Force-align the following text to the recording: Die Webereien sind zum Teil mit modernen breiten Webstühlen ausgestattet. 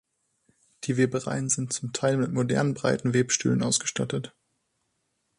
Die 0.85 0.97
Webereien 0.97 1.47
sind 1.47 1.73
zum 1.73 1.93
Teil 1.93 2.17
mit 2.17 2.33
modernen 2.33 2.73
breiten 2.73 3.13
Webstühlen 3.13 3.61
ausgestattet. 3.61 4.33